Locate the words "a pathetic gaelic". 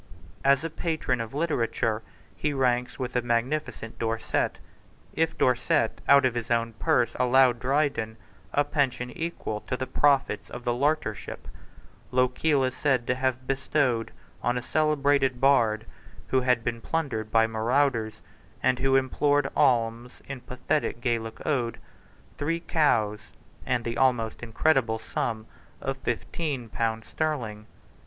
20.39-21.45